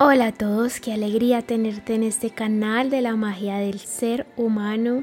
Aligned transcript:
Hola 0.00 0.28
a 0.28 0.32
todos, 0.32 0.78
qué 0.78 0.92
alegría 0.92 1.42
tenerte 1.42 1.96
en 1.96 2.04
este 2.04 2.30
canal 2.30 2.88
de 2.88 3.00
la 3.00 3.16
magia 3.16 3.56
del 3.56 3.80
ser 3.80 4.28
humano. 4.36 5.02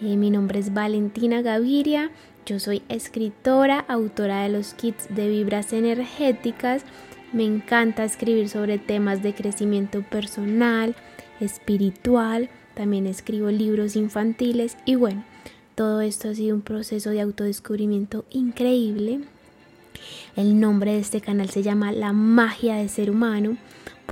Eh, 0.00 0.16
mi 0.16 0.30
nombre 0.30 0.58
es 0.58 0.72
Valentina 0.72 1.42
Gaviria, 1.42 2.10
yo 2.46 2.58
soy 2.58 2.80
escritora, 2.88 3.84
autora 3.88 4.44
de 4.44 4.48
los 4.48 4.72
kits 4.72 5.14
de 5.14 5.28
vibras 5.28 5.74
energéticas. 5.74 6.86
Me 7.34 7.44
encanta 7.44 8.04
escribir 8.04 8.48
sobre 8.48 8.78
temas 8.78 9.22
de 9.22 9.34
crecimiento 9.34 10.00
personal, 10.00 10.96
espiritual, 11.38 12.48
también 12.72 13.06
escribo 13.06 13.50
libros 13.50 13.96
infantiles 13.96 14.78
y 14.86 14.94
bueno, 14.94 15.24
todo 15.74 16.00
esto 16.00 16.30
ha 16.30 16.34
sido 16.34 16.56
un 16.56 16.62
proceso 16.62 17.10
de 17.10 17.20
autodescubrimiento 17.20 18.24
increíble. 18.30 19.20
El 20.36 20.58
nombre 20.58 20.92
de 20.92 21.00
este 21.00 21.20
canal 21.20 21.50
se 21.50 21.62
llama 21.62 21.92
La 21.92 22.14
magia 22.14 22.76
del 22.76 22.88
ser 22.88 23.10
humano 23.10 23.58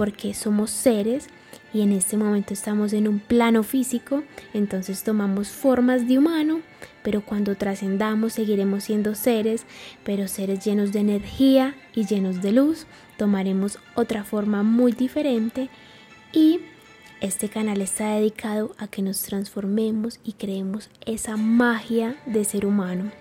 porque 0.01 0.32
somos 0.32 0.70
seres 0.70 1.27
y 1.74 1.83
en 1.83 1.93
este 1.93 2.16
momento 2.16 2.55
estamos 2.55 2.95
en 2.95 3.06
un 3.06 3.19
plano 3.19 3.62
físico, 3.62 4.23
entonces 4.55 5.02
tomamos 5.02 5.48
formas 5.48 6.09
de 6.09 6.16
humano, 6.16 6.62
pero 7.02 7.20
cuando 7.20 7.55
trascendamos 7.55 8.33
seguiremos 8.33 8.84
siendo 8.84 9.15
seres, 9.15 9.66
pero 10.02 10.27
seres 10.27 10.65
llenos 10.65 10.93
de 10.93 11.01
energía 11.01 11.74
y 11.95 12.07
llenos 12.07 12.41
de 12.41 12.52
luz, 12.52 12.87
tomaremos 13.19 13.79
otra 13.95 14.24
forma 14.24 14.62
muy 14.62 14.93
diferente 14.93 15.69
y 16.32 16.60
este 17.21 17.51
canal 17.51 17.82
está 17.82 18.15
dedicado 18.15 18.74
a 18.79 18.88
que 18.88 19.02
nos 19.02 19.21
transformemos 19.21 20.19
y 20.24 20.32
creemos 20.32 20.88
esa 21.05 21.37
magia 21.37 22.16
de 22.24 22.45
ser 22.45 22.65
humano. 22.65 23.12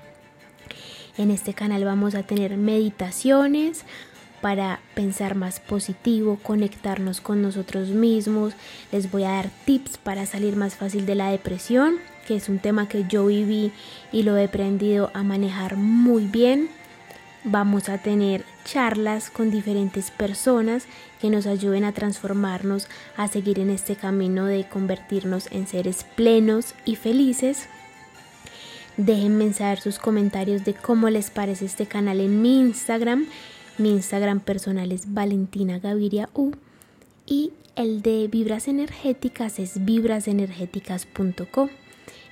En 1.18 1.30
este 1.30 1.54
canal 1.54 1.84
vamos 1.84 2.16
a 2.16 2.24
tener 2.24 2.56
meditaciones, 2.56 3.84
para 4.42 4.80
pensar 4.96 5.36
más 5.36 5.60
positivo, 5.60 6.40
conectarnos 6.42 7.22
con 7.22 7.42
nosotros 7.42 7.90
mismos. 7.90 8.54
Les 8.92 9.12
voy 9.12 9.24
a 9.24 9.32
dar 9.32 9.50
tips 9.66 9.98
para 9.98 10.26
salir 10.26 10.56
más 10.56 10.76
fácil 10.76 11.06
de 11.06 11.16
la 11.16 11.32
depresión, 11.32 11.96
que 12.28 12.36
es 12.36 12.50
un 12.50 12.60
tema 12.60 12.88
que 12.88 13.06
yo 13.08 13.26
viví 13.26 13.72
y 14.12 14.24
lo 14.24 14.38
he 14.38 14.46
aprendido 14.46 15.12
a 15.14 15.24
manejar 15.24 15.76
muy 15.76 16.26
bien. 16.26 16.70
Vamos 17.44 17.88
a 17.88 17.98
tener 17.98 18.44
charlas 18.66 19.30
con 19.30 19.50
diferentes 19.50 20.12
personas 20.12 20.86
que 21.22 21.30
nos 21.30 21.48
ayuden 21.48 21.86
a 21.86 21.94
transformarnos, 21.94 22.88
a 23.16 23.28
seguir 23.28 23.60
en 23.60 23.70
este 23.70 23.96
camino 23.96 24.46
de 24.46 24.68
convertirnos 24.68 25.48
en 25.52 25.66
seres 25.66 26.06
plenos 26.16 26.76
y 26.84 26.98
felices. 26.98 27.68
Déjenme 28.98 29.54
saber 29.54 29.80
sus 29.80 29.98
comentarios 29.98 30.66
de 30.66 30.74
cómo 30.74 31.10
les 31.10 31.30
parece 31.30 31.64
este 31.64 31.86
canal 31.86 32.20
en 32.20 32.42
mi 32.42 32.60
Instagram 32.60 33.28
mi 33.80 33.92
Instagram 33.92 34.42
personal 34.42 34.92
es 34.92 35.14
Valentina 35.14 35.80
Gaviria 35.80 36.30
U 36.34 36.52
y 37.26 37.54
el 37.76 38.02
de 38.02 38.28
Vibras 38.28 38.68
Energéticas 38.68 39.58
es 39.58 39.86
vibrasenergéticas.com. 39.86 41.70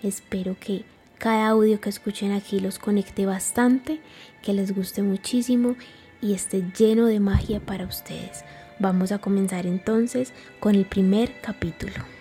Espero 0.04 0.58
que 0.59 0.84
cada 1.17 1.48
audio 1.48 1.80
que 1.80 1.89
escuchen 1.89 2.34
aquí 2.34 2.59
los 2.59 2.80
conecte 2.80 3.26
bastante, 3.26 4.02
que 4.44 4.54
les 4.54 4.76
guste 4.76 5.02
muchísimo 5.04 5.76
y 6.22 6.34
esté 6.34 6.64
lleno 6.78 7.06
de 7.06 7.22
magia 7.22 7.61
para 7.61 7.86
ustedes. 7.86 8.44
Vamos 8.80 9.14
a 9.14 9.20
comenzar 9.20 9.66
entonces 9.66 10.34
con 10.59 10.76
el 10.76 10.86
primer 10.86 11.39
capítulo. 11.42 12.17